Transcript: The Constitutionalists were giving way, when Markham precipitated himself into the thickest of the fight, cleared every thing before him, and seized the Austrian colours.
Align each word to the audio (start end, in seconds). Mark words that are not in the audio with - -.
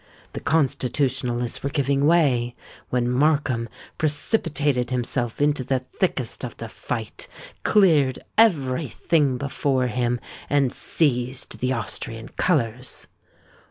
The 0.33 0.39
Constitutionalists 0.39 1.61
were 1.61 1.69
giving 1.69 2.07
way, 2.07 2.55
when 2.89 3.07
Markham 3.07 3.69
precipitated 3.99 4.89
himself 4.89 5.39
into 5.39 5.63
the 5.63 5.85
thickest 5.99 6.43
of 6.43 6.57
the 6.57 6.69
fight, 6.69 7.27
cleared 7.61 8.17
every 8.35 8.87
thing 8.87 9.37
before 9.37 9.85
him, 9.89 10.19
and 10.49 10.73
seized 10.73 11.59
the 11.59 11.73
Austrian 11.73 12.29
colours. 12.29 13.05